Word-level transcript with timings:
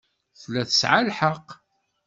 Tella 0.39 0.61
tesɛa 0.69 0.99
lḥeqq. 1.09 1.47